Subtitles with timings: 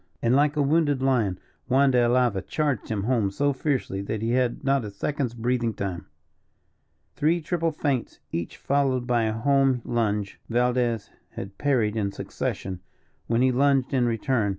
[0.19, 4.31] And, like a wounded lion, Juan de Alava charged him home so fiercely that he
[4.31, 6.07] had not a second's breathing time.
[7.15, 12.79] Three triple feints, each followed by a home lunge, Valdez had parried in succession,
[13.27, 14.49] when he lunged in return.